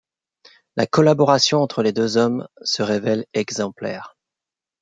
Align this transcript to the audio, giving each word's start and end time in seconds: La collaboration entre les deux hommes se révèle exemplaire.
La 0.77 0.87
collaboration 0.87 1.59
entre 1.61 1.83
les 1.83 1.93
deux 1.93 2.17
hommes 2.17 2.47
se 2.63 2.81
révèle 2.81 3.27
exemplaire. 3.35 4.17